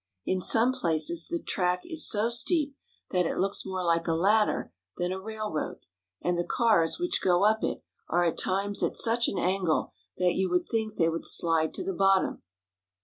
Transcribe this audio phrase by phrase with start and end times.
[0.25, 2.75] In some places the track is so steep
[3.11, 5.85] that it looks more like a ladder than a railroad,
[6.23, 10.33] and the cars which go up it are at times at such an angle that
[10.33, 12.41] you would think they would slide to the bottom.